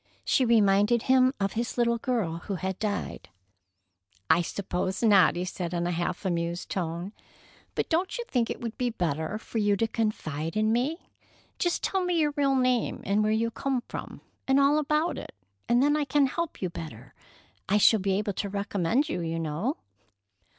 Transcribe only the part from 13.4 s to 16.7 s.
come from, and all about it, and then I can help